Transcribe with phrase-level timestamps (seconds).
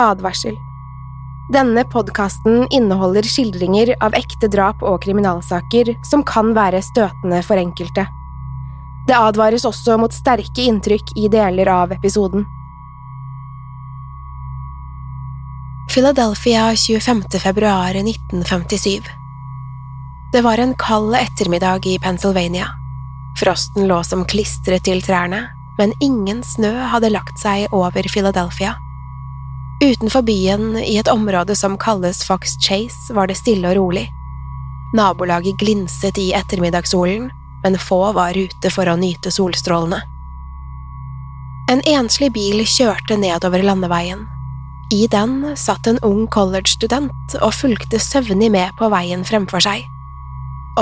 [0.00, 0.56] Advarsel.
[1.50, 8.06] Denne podkasten inneholder skildringer av ekte drap og kriminalsaker som kan være støtende for enkelte.
[9.08, 12.44] Det advares også mot sterke inntrykk i deler av episoden.
[15.90, 17.22] Philadelphia 25.
[17.42, 19.02] februar 1957
[20.32, 22.68] Det var en kald ettermiddag i Pennsylvania.
[23.40, 25.48] Frosten lå som klistret til trærne,
[25.78, 28.76] men ingen snø hadde lagt seg over Philadelphia.
[29.80, 34.10] Utenfor byen, i et område som kalles Fox Chase, var det stille og rolig.
[34.92, 37.30] Nabolaget glinset i ettermiddagssolen,
[37.62, 40.02] men få var ute for å nyte solstrålene.
[41.72, 44.26] En enslig bil kjørte nedover landeveien.
[44.92, 49.86] I den satt en ung college-student og fulgte søvnig med på veien fremfor seg.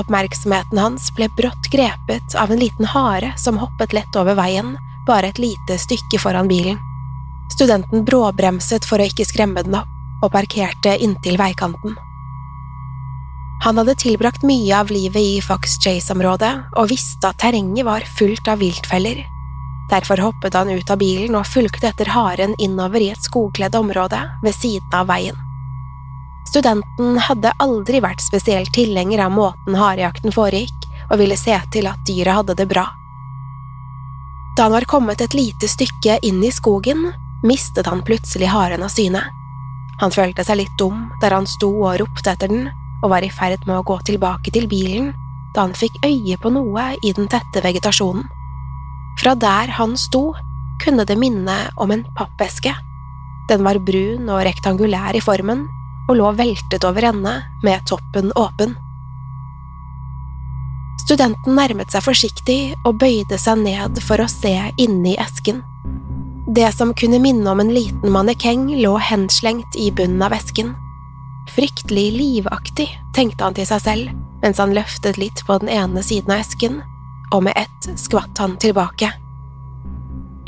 [0.00, 4.74] Oppmerksomheten hans ble brått grepet av en liten hare som hoppet lett over veien,
[5.06, 6.87] bare et lite stykke foran bilen.
[7.52, 11.94] Studenten bråbremset for å ikke skremme den opp, og parkerte inntil veikanten.
[13.62, 18.50] Han hadde tilbrakt mye av livet i Fox Chase-området og visste at terrenget var fullt
[18.50, 19.24] av viltfeller.
[19.90, 24.20] Derfor hoppet han ut av bilen og fulgte etter haren innover i et skogkledd område
[24.44, 25.38] ved siden av veien.
[26.48, 30.74] Studenten hadde aldri vært spesielt tilhenger av måten harejakten foregikk,
[31.08, 32.84] og ville se til at dyret hadde det bra.
[34.56, 37.06] Da han var kommet et lite stykke inn i skogen,
[37.42, 39.22] mistet han plutselig haren av syne.
[40.00, 42.68] Han følte seg litt dum der han sto og ropte etter den,
[43.02, 45.12] og var i ferd med å gå tilbake til bilen
[45.54, 48.26] da han fikk øye på noe i den tette vegetasjonen.
[49.18, 50.34] Fra der han sto,
[50.82, 52.74] kunne det minne om en pappeske.
[53.48, 55.64] Den var brun og rektangulær i formen
[56.08, 58.76] og lå veltet over ende med toppen åpen.
[61.02, 65.62] Studenten nærmet seg forsiktig og bøyde seg ned for å se inni esken.
[66.54, 70.72] Det som kunne minne om en liten mannekeng, lå henslengt i bunnen av esken.
[71.52, 76.32] Fryktelig livaktig, tenkte han til seg selv mens han løftet litt på den ene siden
[76.32, 76.80] av esken,
[77.34, 79.10] og med ett skvatt han tilbake.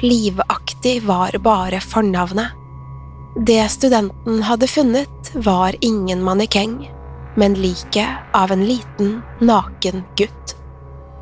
[0.00, 2.56] Livaktig var bare fornavnet.
[3.36, 6.78] Det studenten hadde funnet, var ingen mannekeng,
[7.36, 10.56] men liket av en liten, naken gutt.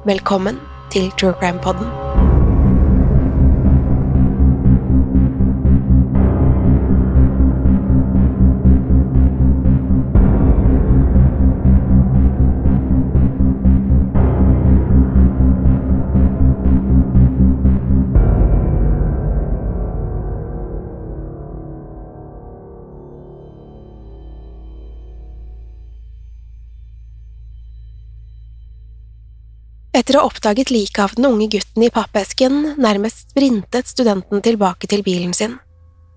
[0.06, 0.60] Velkommen
[0.94, 2.07] til True Crime Podden.
[29.98, 34.86] Etter å ha oppdaget liket av den unge gutten i pappesken, nærmest sprintet studenten tilbake
[34.86, 35.56] til bilen sin.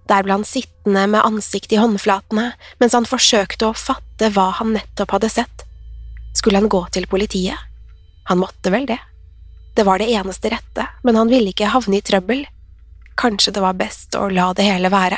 [0.09, 4.75] Der ble han sittende med ansiktet i håndflatene mens han forsøkte å fatte hva han
[4.75, 5.65] nettopp hadde sett.
[6.37, 7.57] Skulle han gå til politiet?
[8.29, 8.99] Han måtte vel det.
[9.73, 12.45] Det var det eneste rette, men han ville ikke havne i trøbbel.
[13.17, 15.17] Kanskje det var best å la det hele være.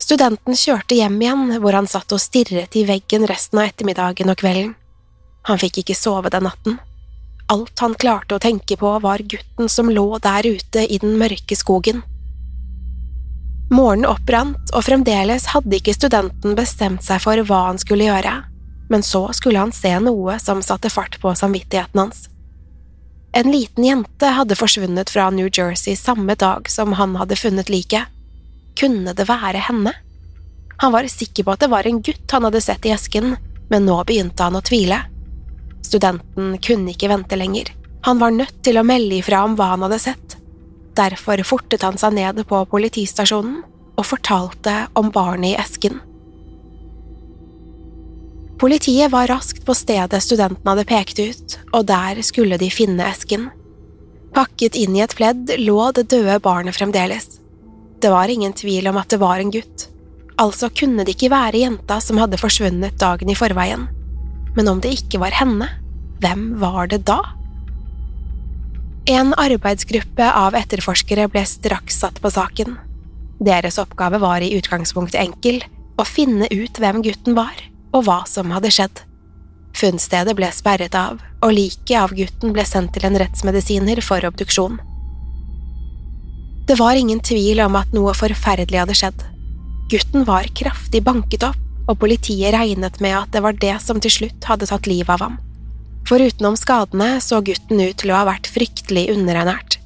[0.00, 4.40] Studenten kjørte hjem igjen, hvor han satt og stirret i veggen resten av ettermiddagen og
[4.40, 4.74] kvelden.
[5.48, 6.78] Han fikk ikke sove den natten.
[7.50, 11.56] Alt han klarte å tenke på, var gutten som lå der ute i den mørke
[11.58, 12.04] skogen.
[13.70, 18.32] Morgenen oppbrant, og fremdeles hadde ikke studenten bestemt seg for hva han skulle gjøre,
[18.90, 22.28] men så skulle han se noe som satte fart på samvittigheten hans.
[23.32, 28.10] En liten jente hadde forsvunnet fra New Jersey samme dag som han hadde funnet liket.
[28.78, 29.94] Kunne det være henne?
[30.82, 33.36] Han var sikker på at det var en gutt han hadde sett i esken,
[33.70, 34.98] men nå begynte han å tvile.
[35.90, 37.72] Studenten kunne ikke vente lenger.
[38.06, 40.36] Han var nødt til å melde ifra om hva han hadde sett.
[40.96, 43.58] Derfor fortet han seg ned på politistasjonen
[43.98, 45.98] og fortalte om barnet i esken.
[48.60, 53.48] Politiet var raskt på stedet studenten hadde pekt ut, og der skulle de finne esken.
[54.36, 57.40] Pakket inn i et pledd lå det døde barnet fremdeles.
[58.00, 59.88] Det var ingen tvil om at det var en gutt,
[60.40, 63.88] altså kunne det ikke være jenta som hadde forsvunnet dagen i forveien.
[64.56, 65.68] Men om det ikke var henne,
[66.20, 67.18] hvem var det da?
[69.10, 72.76] En arbeidsgruppe av etterforskere ble straks satt på saken.
[73.40, 75.62] Deres oppgave var i utgangspunktet enkel–
[76.00, 77.56] å finne ut hvem gutten var,
[77.92, 79.02] og hva som hadde skjedd.
[79.76, 84.78] Funnstedet ble sperret av, og liket av gutten ble sendt til en rettsmedisiner for obduksjon.
[86.68, 89.26] Det var ingen tvil om at noe forferdelig hadde skjedd.
[89.90, 94.14] Gutten var kraftig banket opp, og politiet regnet med at det var det som til
[94.14, 95.38] slutt hadde tatt livet av ham.
[96.10, 99.76] For utenom skadene så gutten ut til å ha vært fryktelig underernært.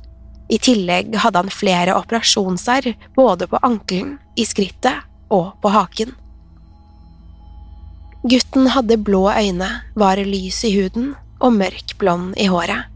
[0.48, 6.14] I tillegg hadde han flere operasjonsarr både på ankelen, i skrittet og på haken.
[8.24, 9.68] Gutten hadde blå øyne,
[10.00, 11.12] var lys i huden
[11.44, 12.88] og mørk blond i håret.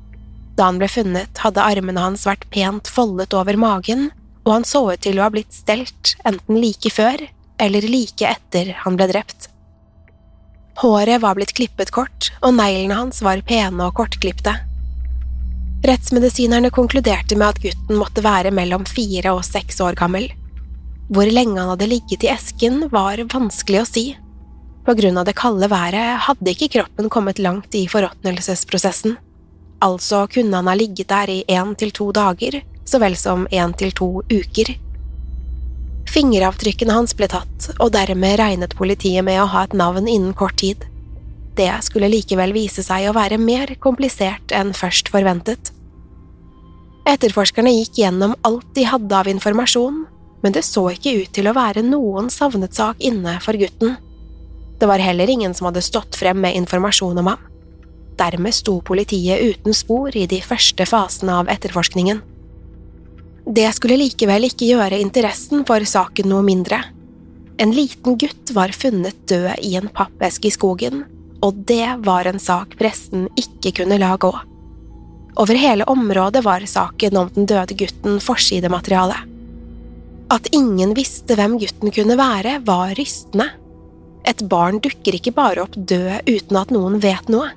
[0.56, 4.08] Da han ble funnet, hadde armene hans vært pent foldet over magen,
[4.48, 7.28] og han så ut til å ha blitt stelt enten like før
[7.60, 9.50] eller like etter han ble drept.
[10.78, 14.52] Håret var blitt klippet kort, og neglene hans var pene og kortklipte.
[15.82, 20.28] Rettsmedisinerne konkluderte med at gutten måtte være mellom fire og seks år gammel.
[21.10, 24.06] Hvor lenge han hadde ligget i esken, var vanskelig å si.
[24.86, 29.18] På grunn av det kalde været hadde ikke kroppen kommet langt i forråtnelsesprosessen.
[29.82, 33.74] Altså kunne han ha ligget der i én til to dager, så vel som én
[33.78, 34.78] til to uker.
[36.08, 40.56] Fingeravtrykkene hans ble tatt, og dermed regnet politiet med å ha et navn innen kort
[40.62, 40.86] tid.
[41.58, 45.72] Det skulle likevel vise seg å være mer komplisert enn først forventet.
[47.08, 50.04] Etterforskerne gikk gjennom alt de hadde av informasjon,
[50.42, 53.96] men det så ikke ut til å være noen savnet sak inne for gutten.
[54.78, 57.46] Det var heller ingen som hadde stått frem med informasjon om ham.
[58.18, 62.22] Dermed sto politiet uten spor i de første fasene av etterforskningen.
[63.48, 66.82] Det skulle likevel ikke gjøre interessen for saken noe mindre.
[67.58, 71.06] En liten gutt var funnet død i en pappeske i skogen,
[71.40, 74.34] og det var en sak pressen ikke kunne la gå.
[75.40, 79.16] Over hele området var saken om den døde gutten forsidemateriale.
[80.28, 83.48] At ingen visste hvem gutten kunne være, var rystende.
[84.28, 87.48] Et barn dukker ikke bare opp død uten at noen vet noe.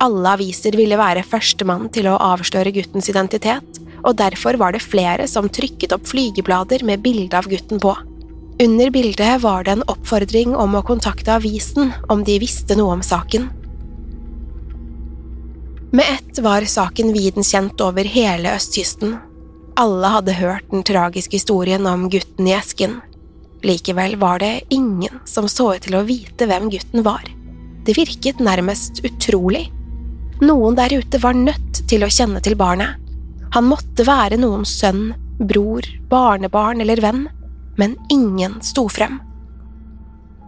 [0.00, 5.28] Alle aviser ville være førstemann til å avsløre guttens identitet, og derfor var det flere
[5.30, 7.94] som trykket opp flygeblader med bilde av gutten på.
[8.62, 13.04] Under bildet var det en oppfordring om å kontakte avisen om de visste noe om
[13.04, 13.48] saken.
[15.92, 19.18] Med ett var saken viden kjent over hele østkysten.
[19.76, 23.00] Alle hadde hørt den tragiske historien om gutten i esken.
[23.62, 27.22] Likevel var det ingen som så ut til å vite hvem gutten var.
[27.84, 29.66] Det virket nærmest utrolig.
[30.42, 32.98] Noen der ute var nødt til å kjenne til barnet.
[33.54, 37.26] Han måtte være noens sønn, bror, barnebarn eller venn,
[37.78, 39.20] men ingen sto frem.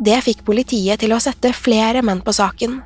[0.00, 2.81] Det fikk politiet til å sette flere menn på saken.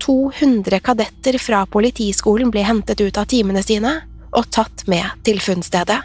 [0.00, 3.98] 200 kadetter fra politiskolen ble hentet ut av timene sine
[4.30, 5.98] og tatt med til funnstedet.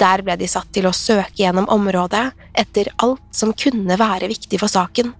[0.00, 2.24] Der ble de satt til å søke gjennom området
[2.58, 5.12] etter alt som kunne være viktig for saken.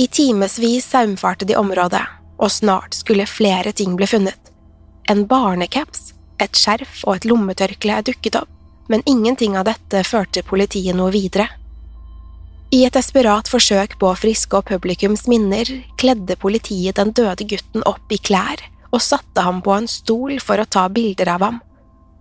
[0.00, 2.04] I timevis saumfarte de området,
[2.36, 4.52] og snart skulle flere ting bli funnet.
[5.10, 6.12] En barnecaps,
[6.42, 8.50] et skjerf og et lommetørkle dukket opp,
[8.88, 11.48] men ingenting av dette førte politiet noe videre.
[12.74, 15.68] I et desperat forsøk på å friske opp publikums minner
[16.00, 20.58] kledde politiet den døde gutten opp i klær og satte ham på en stol for
[20.60, 21.62] å ta bilder av ham.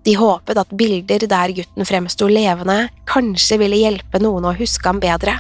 [0.06, 5.02] De håpet at bilder der gutten fremsto levende, kanskje ville hjelpe noen å huske ham
[5.02, 5.34] bedre.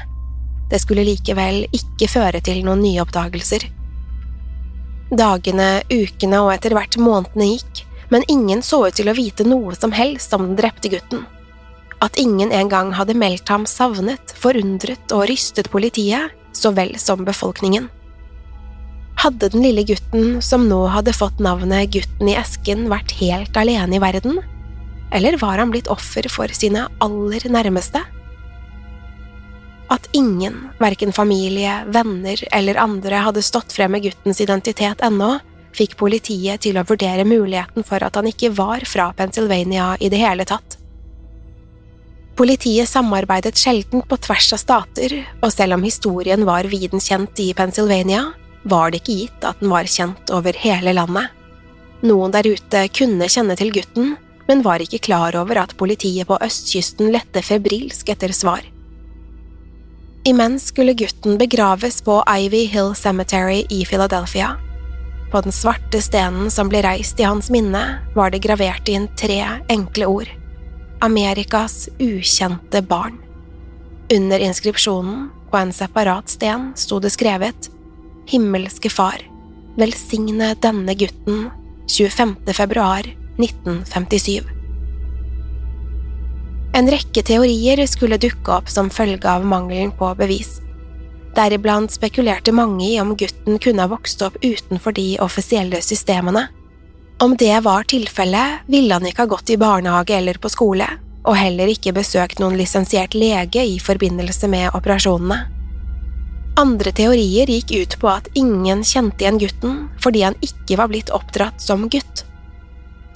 [0.71, 3.67] Det skulle likevel ikke føre til noen nye oppdagelser.
[5.15, 7.83] Dagene, ukene og etter hvert månedene gikk,
[8.13, 11.25] men ingen så ut til å vite noe som helst om den drepte gutten.
[12.03, 17.89] At ingen engang hadde meldt ham savnet, forundret og rystet politiet, så vel som befolkningen.
[19.19, 23.97] Hadde den lille gutten, som nå hadde fått navnet Gutten i esken, vært helt alene
[23.97, 24.41] i verden?
[25.15, 28.03] Eller var han blitt offer for sine aller nærmeste?
[29.95, 35.37] At ingen, verken familie, venner eller andre hadde stått frem med guttens identitet ennå,
[35.75, 40.19] fikk politiet til å vurdere muligheten for at han ikke var fra Pennsylvania i det
[40.19, 40.77] hele tatt.
[42.35, 47.53] Politiet samarbeidet sjelden på tvers av stater, og selv om historien var viden kjent i
[47.55, 48.25] Pennsylvania,
[48.67, 51.31] var det ikke gitt at den var kjent over hele landet.
[52.03, 54.15] Noen der ute kunne kjenne til gutten,
[54.49, 58.65] men var ikke klar over at politiet på østkysten lette febrilsk etter svar.
[60.27, 64.55] Imens skulle gutten begraves på Ivy Hill Cemetery i Philadelphia.
[65.31, 67.83] På den svarte stenen som ble reist i hans minne,
[68.15, 69.37] var det gravert inn tre
[69.69, 70.31] enkle ord–
[71.05, 73.19] Amerikas ukjente barn.
[74.13, 77.69] Under inskripsjonen, på en separat sten, sto det skrevet
[78.25, 79.21] Himmelske Far,
[79.77, 81.51] velsigne denne gutten
[81.85, 82.37] 25.
[82.49, 83.05] februar
[83.37, 84.54] 1957.
[86.75, 90.57] En rekke teorier skulle dukke opp som følge av mangelen på bevis.
[91.35, 96.49] Deriblant spekulerte mange i om gutten kunne ha vokst opp utenfor de offisielle systemene.
[97.23, 100.89] Om det var tilfellet, ville han ikke ha gått i barnehage eller på skole,
[101.23, 105.39] og heller ikke besøkt noen lisensiert lege i forbindelse med operasjonene.
[106.59, 111.11] Andre teorier gikk ut på at ingen kjente igjen gutten fordi han ikke var blitt
[111.15, 112.27] oppdratt som gutt.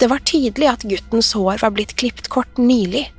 [0.00, 3.10] Det var tydelig at guttens hår var blitt klipt kort nylig.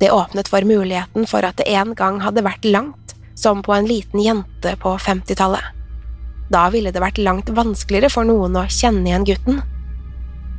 [0.00, 3.88] Det åpnet for muligheten for at det en gang hadde vært langt, som på en
[3.88, 5.76] liten jente på 50-tallet.
[6.50, 9.60] Da ville det vært langt vanskeligere for noen å kjenne igjen gutten.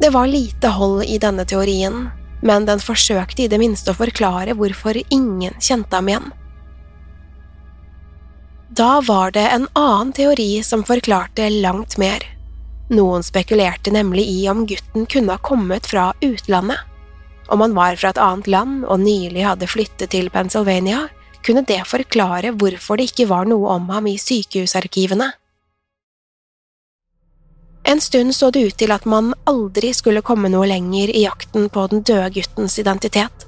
[0.01, 2.07] Det var lite hold i denne teorien,
[2.41, 6.29] men den forsøkte i det minste å forklare hvorfor ingen kjente ham igjen.
[8.71, 12.23] Da var det en annen teori som forklarte langt mer.
[12.89, 16.79] Noen spekulerte nemlig i om gutten kunne ha kommet fra utlandet.
[17.51, 21.09] Om han var fra et annet land og nylig hadde flyttet til Pennsylvania,
[21.43, 25.31] kunne det forklare hvorfor det ikke var noe om ham i sykehusarkivene.
[27.91, 31.67] En stund så det ut til at man aldri skulle komme noe lenger i jakten
[31.73, 33.47] på den døde guttens identitet.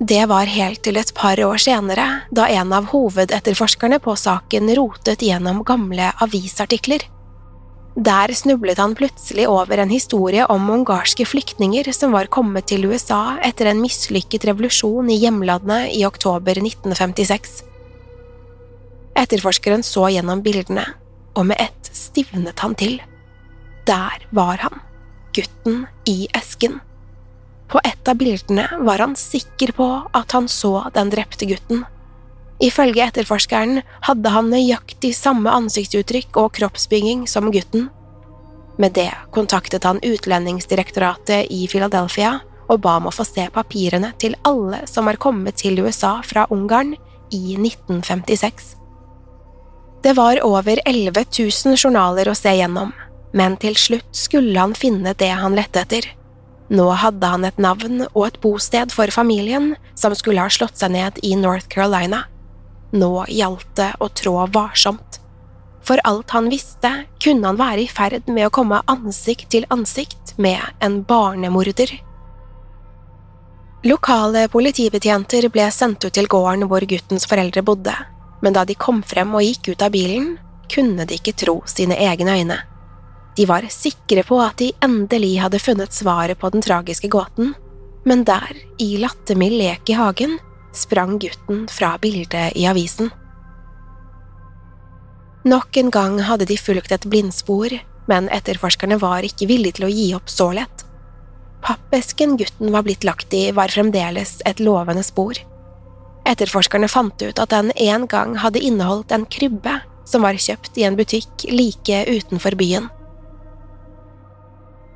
[0.00, 5.22] Det var helt til et par år senere, da en av hovedetterforskerne på saken rotet
[5.22, 7.04] gjennom gamle avisartikler.
[7.92, 13.36] Der snublet han plutselig over en historie om ungarske flyktninger som var kommet til USA
[13.44, 17.60] etter en mislykket revolusjon i hjemlandet i oktober 1956.
[19.12, 20.86] Etterforskeren så gjennom bildene,
[21.36, 22.96] og med ett stivnet han til.
[23.84, 24.80] Der var han,
[25.36, 26.80] gutten i esken.
[27.68, 31.84] På et av bildene var han sikker på at han så den drepte gutten.
[32.62, 37.88] Ifølge etterforskeren hadde han nøyaktig samme ansiktsuttrykk og kroppsbygging som gutten.
[38.78, 42.38] Med det kontaktet han Utlendingsdirektoratet i Philadelphia
[42.70, 46.46] og ba om å få se papirene til alle som var kommet til USA fra
[46.54, 46.94] Ungarn
[47.34, 48.76] i 1956.
[50.02, 52.90] Det var over 11 000 journaler å se gjennom,
[53.34, 56.08] men til slutt skulle han finne det han lette etter.
[56.72, 60.94] Nå hadde han et navn og et bosted for familien som skulle ha slått seg
[60.94, 62.24] ned i North Carolina.
[62.92, 65.18] Nå gjaldt det å trå varsomt.
[65.82, 66.90] For alt han visste,
[67.22, 71.90] kunne han være i ferd med å komme ansikt til ansikt med en barnemorder.
[73.82, 77.94] Lokale politibetjenter ble sendt ut til gården hvor guttens foreldre bodde,
[78.42, 80.36] men da de kom frem og gikk ut av bilen,
[80.70, 82.60] kunne de ikke tro sine egne øyne.
[83.34, 87.56] De var sikre på at de endelig hadde funnet svaret på den tragiske gåten,
[88.04, 90.38] men der, i lattermild lek i hagen,
[90.72, 93.10] sprang gutten fra bildet i avisen.
[95.44, 97.74] Nok en gang hadde de fulgt et blindspor,
[98.10, 100.84] men etterforskerne var ikke villige til å gi opp så lett.
[101.62, 105.38] Pappesken gutten var blitt lagt i, var fremdeles et lovende spor.
[106.26, 110.86] Etterforskerne fant ut at den en gang hadde inneholdt en krybbe som var kjøpt i
[110.86, 112.88] en butikk like utenfor byen.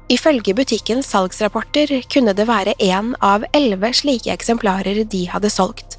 [0.07, 5.99] Ifølge butikkens salgsrapporter kunne det være én av elleve slike eksemplarer de hadde solgt.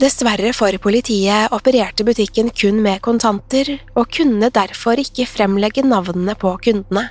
[0.00, 6.52] Dessverre for politiet opererte butikken kun med kontanter, og kunne derfor ikke fremlegge navnene på
[6.64, 7.06] kundene.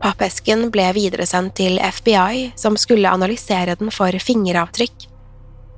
[0.00, 5.08] Pappesken ble videresendt til FBI, som skulle analysere den for fingeravtrykk.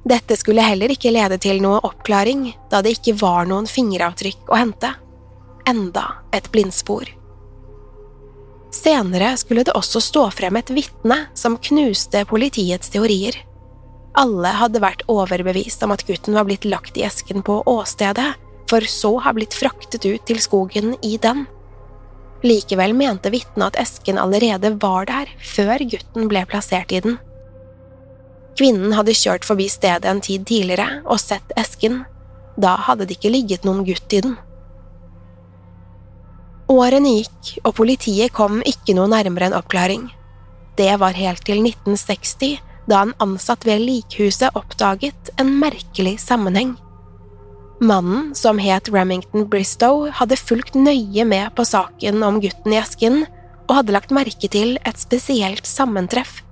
[0.06, 4.62] Dette skulle heller ikke lede til noe oppklaring, da det ikke var noen fingeravtrykk å
[4.62, 4.94] hente.
[5.70, 7.21] Enda et blindspor.
[8.72, 13.36] Senere skulle det også stå frem et vitne som knuste politiets teorier.
[14.18, 18.32] Alle hadde vært overbevist om at gutten var blitt lagt i esken på åstedet,
[18.68, 21.44] for så har blitt fraktet ut til skogen i den.
[22.42, 27.18] Likevel mente vitnet at esken allerede var der før gutten ble plassert i den.
[28.58, 32.02] Kvinnen hadde kjørt forbi stedet en tid tidligere og sett esken.
[32.60, 34.34] Da hadde det ikke ligget noen gutt i den.
[36.70, 40.06] Årene gikk, og politiet kom ikke noe nærmere en oppklaring.
[40.78, 46.76] Det var helt til 1960, da en ansatt ved likhuset oppdaget en merkelig sammenheng.
[47.82, 53.24] Mannen, som het Remington Bristow, hadde fulgt nøye med på saken om gutten i esken,
[53.66, 56.42] og hadde lagt merke til et spesielt sammentreff.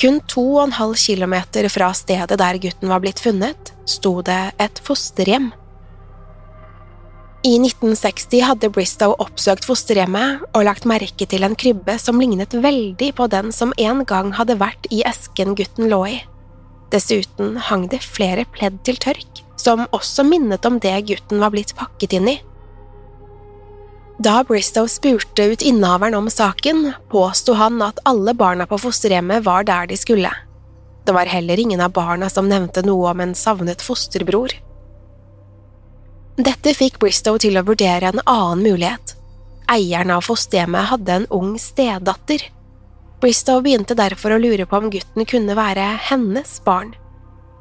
[0.00, 4.54] Kun to og en halv kilometer fra stedet der gutten var blitt funnet, sto det
[4.62, 5.52] et fosterhjem.
[7.42, 13.08] I 1960 hadde Bristow oppsøkt fosterhjemmet og lagt merke til en krybbe som lignet veldig
[13.18, 16.20] på den som en gang hadde vært i esken gutten lå i.
[16.94, 21.74] Dessuten hang det flere pledd til tørk, som også minnet om det gutten var blitt
[21.74, 22.38] pakket inn i.
[24.22, 29.66] Da Bristow spurte ut innehaveren om saken, påsto han at alle barna på fosterhjemmet var
[29.66, 30.30] der de skulle.
[31.02, 34.54] Det var heller ingen av barna som nevnte noe om en savnet fosterbror.
[36.40, 39.18] Dette fikk Bristow til å vurdere en annen mulighet.
[39.68, 42.46] Eieren av fosterhjemmet hadde en ung stedatter.
[43.20, 46.94] Bristow begynte derfor å lure på om gutten kunne være hennes barn.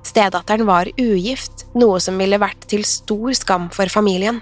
[0.07, 4.39] Stedatteren var ugift, noe som ville vært til stor skam for familien.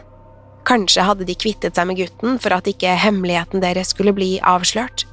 [0.70, 5.08] Kanskje hadde de kvittet seg med gutten for at ikke hemmeligheten deres skulle bli avslørt.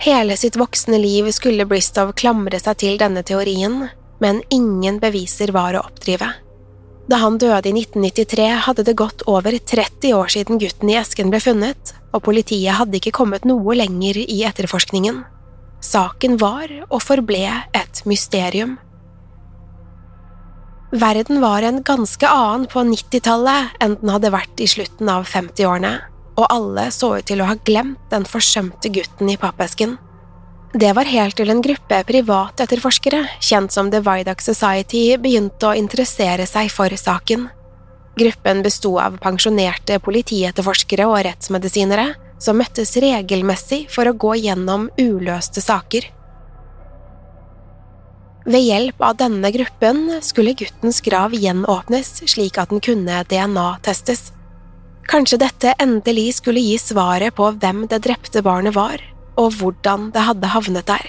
[0.00, 3.90] Hele sitt voksne liv skulle Bristow klamre seg til denne teorien,
[4.24, 6.32] men ingen beviser var å oppdrive.
[7.08, 11.32] Da han døde i 1993, hadde det gått over 30 år siden gutten i esken
[11.32, 15.22] ble funnet, og politiet hadde ikke kommet noe lenger i etterforskningen.
[15.80, 17.46] Saken var og forble
[17.78, 18.76] et mysterium.
[20.92, 25.94] Verden var en ganske annen på 90-tallet enn den hadde vært i slutten av 50-årene,
[26.38, 29.96] og alle så ut til å ha glemt den forsømte gutten i pappesken.
[30.72, 36.44] Det var helt til en gruppe privatetterforskere, kjent som The Vidac Society, begynte å interessere
[36.46, 37.46] seg for saken.
[38.20, 45.64] Gruppen besto av pensjonerte politietterforskere og rettsmedisinere som møttes regelmessig for å gå gjennom uløste
[45.64, 46.12] saker.
[48.44, 54.34] Ved hjelp av denne gruppen skulle guttens grav gjenåpnes slik at den kunne DNA-testes.
[55.08, 59.00] Kanskje dette endelig skulle gi svaret på hvem det drepte barnet var,
[59.38, 61.06] og hvordan det hadde havnet der.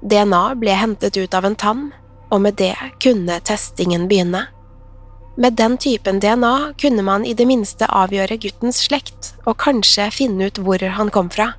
[0.00, 1.90] DNA ble hentet ut av en tann,
[2.30, 4.46] og med det kunne testingen begynne.
[5.40, 10.50] Med den typen DNA kunne man i det minste avgjøre guttens slekt og kanskje finne
[10.50, 11.52] ut hvor han kom fra.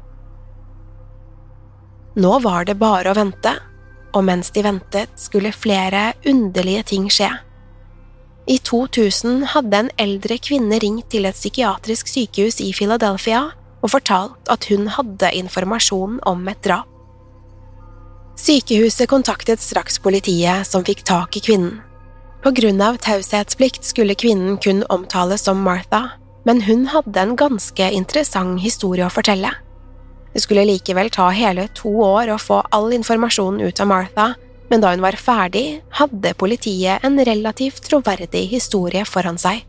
[2.16, 3.56] Nå var det bare å vente,
[4.12, 7.30] og mens de ventet, skulle flere underlige ting skje.
[8.52, 13.46] I 2000 hadde en eldre kvinne ringt til et psykiatrisk sykehus i Philadelphia
[13.82, 16.88] og fortalt at hun hadde informasjon om et drap.
[18.42, 21.82] Sykehuset kontaktet straks politiet, som fikk tak i kvinnen.
[22.42, 27.90] På grunn av taushetsplikt skulle kvinnen kun omtales som Martha, men hun hadde en ganske
[27.94, 29.52] interessant historie å fortelle.
[30.34, 34.28] Det skulle likevel ta hele to år å få all informasjon ut av Martha,
[34.72, 39.66] men da hun var ferdig, hadde politiet en relativt troverdig historie foran seg.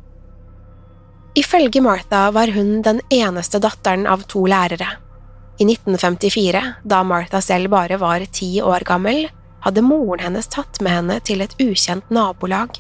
[1.35, 4.89] Ifølge Martha var hun den eneste datteren av to lærere.
[5.61, 9.31] I 1954, da Martha selv bare var ti år gammel,
[9.65, 12.77] hadde moren hennes tatt med henne til et ukjent nabolag.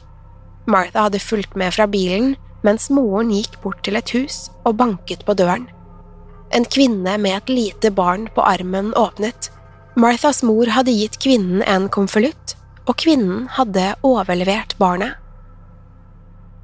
[0.68, 5.24] Martha hadde fulgt med fra bilen mens moren gikk bort til et hus og banket
[5.26, 5.64] på døren.
[6.52, 9.48] En kvinne med et lite barn på armen åpnet.
[9.96, 15.21] Marthas mor hadde gitt kvinnen en konvolutt, og kvinnen hadde overlevert barnet.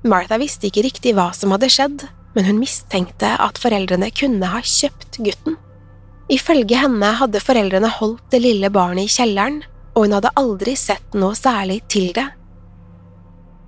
[0.07, 2.05] Martha visste ikke riktig hva som hadde skjedd,
[2.37, 5.57] men hun mistenkte at foreldrene kunne ha kjøpt gutten.
[6.31, 9.63] Ifølge henne hadde foreldrene holdt det lille barnet i kjelleren,
[9.97, 12.29] og hun hadde aldri sett noe særlig til det.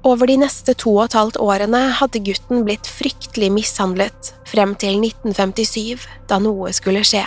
[0.07, 5.01] Over de neste to og et halvt årene hadde gutten blitt fryktelig mishandlet, frem til
[5.03, 7.25] 1957, da noe skulle skje.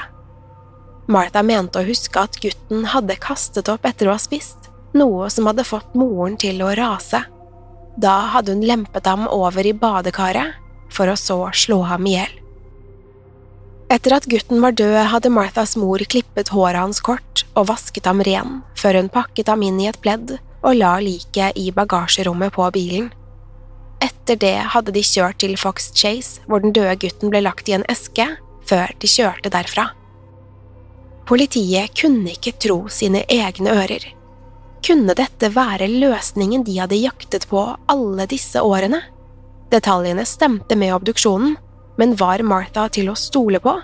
[1.12, 5.50] Martha mente å huske at gutten hadde kastet opp etter å ha spist, noe som
[5.50, 7.26] hadde fått moren til å rase.
[7.98, 10.56] Da hadde hun lempet ham over i badekaret,
[10.94, 12.40] for å så slå ham i hjel.
[13.94, 18.24] Etter at gutten var død, hadde Marthas mor klippet håret hans kort og vasket ham
[18.26, 22.70] ren, før hun pakket ham inn i et pledd og la liket i bagasjerommet på
[22.74, 23.12] bilen.
[24.02, 27.76] Etter det hadde de kjørt til Fox Chase, hvor den døde gutten ble lagt i
[27.78, 28.26] en eske,
[28.66, 29.92] før de kjørte derfra.
[31.28, 34.10] Politiet kunne ikke tro sine egne ører.
[34.84, 39.00] Kunne dette være løsningen de hadde jaktet på alle disse årene?
[39.72, 41.56] Detaljene stemte med obduksjonen,
[41.98, 43.78] men var Martha til å stole på?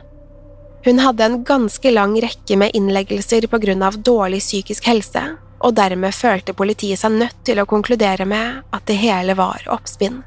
[0.83, 5.23] Hun hadde en ganske lang rekke med innleggelser på grunn av dårlig psykisk helse,
[5.59, 10.21] og dermed følte politiet seg nødt til å konkludere med at det hele var oppspinn.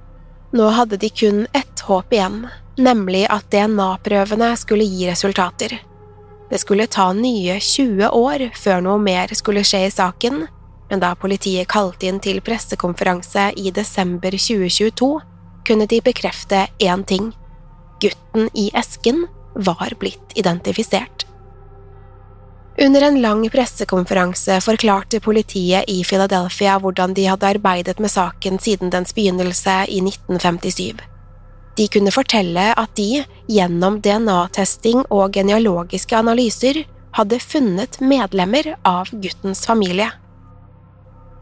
[0.56, 2.46] Nå hadde de kun ett håp igjen,
[2.80, 5.78] nemlig at DNA-prøvene skulle gi resultater.
[6.48, 10.44] Det skulle ta nye 20 år før noe mer skulle skje i saken,
[10.92, 15.06] men da politiet kalte inn til pressekonferanse i desember 2022,
[15.64, 17.32] kunne de bekrefte én ting–
[18.02, 19.24] gutten i esken
[19.54, 21.24] var blitt identifisert.
[22.82, 28.92] Under en lang pressekonferanse forklarte politiet i Philadelphia hvordan de hadde arbeidet med saken siden
[28.92, 31.00] dens begynnelse i 1957.
[31.76, 36.82] De kunne fortelle at de, gjennom DNA-testing og genealogiske analyser,
[37.16, 40.10] hadde funnet medlemmer av guttens familie.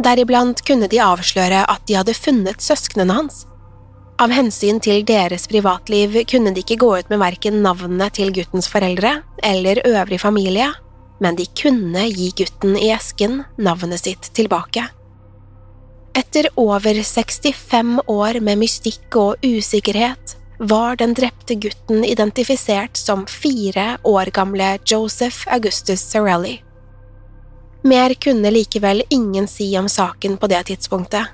[0.00, 3.44] Deriblant kunne de avsløre at de hadde funnet søsknene hans.
[4.20, 8.68] Av hensyn til deres privatliv kunne de ikke gå ut med verken navnene til guttens
[8.68, 10.70] foreldre eller øvrig familie,
[11.20, 14.86] men de kunne gi gutten i esken navnet sitt tilbake.
[16.16, 23.94] Etter over 65 år med mystikk og usikkerhet var den drepte gutten identifisert som fire
[24.04, 26.58] år gamle Joseph Augustus Sorelli.
[27.82, 31.26] Mer kunne likevel ingen si om saken på det tidspunktet.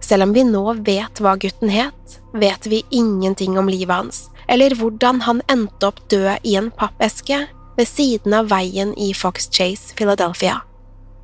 [0.00, 4.74] Selv om vi nå vet hva gutten het, vet vi ingenting om livet hans, eller
[4.76, 7.46] hvordan han endte opp død i en pappeske
[7.78, 10.60] ved siden av veien i Fox Chase, Philadelphia.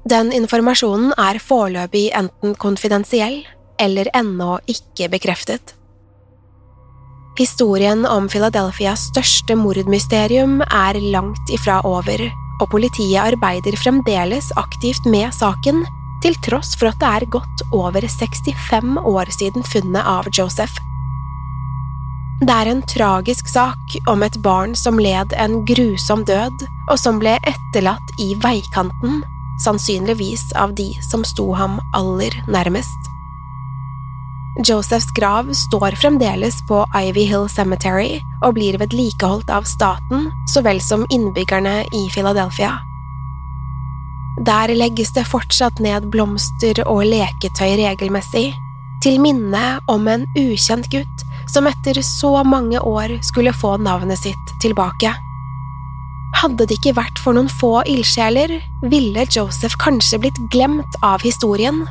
[0.08, 3.42] Den informasjonen er foreløpig enten konfidensiell
[3.82, 5.74] eller ennå ikke bekreftet.
[7.36, 12.22] Historien om Philadelphias største mordmysterium er langt ifra over,
[12.60, 15.84] og politiet arbeider fremdeles aktivt med saken,
[16.24, 20.80] til tross for at det er gått over 65 år siden funnet av Joseph.
[22.40, 27.20] Det er en tragisk sak om et barn som led en grusom død, og som
[27.20, 29.22] ble etterlatt i veikanten,
[29.64, 33.15] sannsynligvis av de som sto ham aller nærmest.
[34.64, 40.80] Josephs grav står fremdeles på Ivy Hill Cemetery og blir vedlikeholdt av staten så vel
[40.80, 42.78] som innbyggerne i Philadelphia.
[44.46, 48.50] Der legges det fortsatt ned blomster og leketøy regelmessig,
[49.04, 54.56] til minne om en ukjent gutt som etter så mange år skulle få navnet sitt
[54.64, 55.12] tilbake.
[56.36, 61.84] Hadde det ikke vært for noen få ildsjeler, ville Joseph kanskje blitt glemt av historien,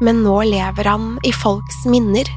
[0.00, 2.28] men nå lever han i folks minner.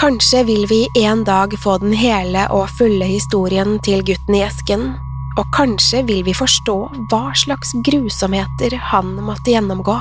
[0.00, 4.90] Kanskje vil vi en dag få den hele og fulle historien til gutten i esken,
[5.38, 6.76] og kanskje vil vi forstå
[7.10, 9.96] hva slags grusomheter han måtte gjennomgå.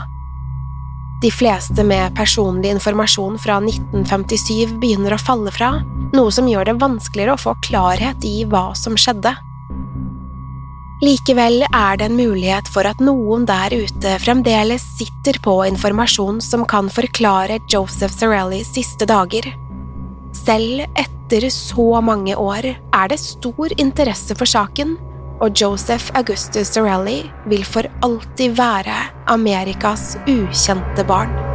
[1.24, 5.78] De fleste med personlig informasjon fra 1957 begynner å falle fra,
[6.12, 9.32] noe som gjør det vanskeligere å få klarhet i hva som skjedde.
[11.04, 16.64] Likevel er det en mulighet for at noen der ute fremdeles sitter på informasjon som
[16.70, 19.50] kan forklare Joseph Sorellis siste dager.
[20.32, 24.96] Selv etter så mange år er det stor interesse for saken,
[25.44, 28.96] og Joseph Augustus Sorelli vil for alltid være
[29.34, 31.53] Amerikas ukjente barn.